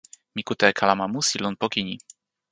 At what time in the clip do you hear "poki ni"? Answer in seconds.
1.61-1.95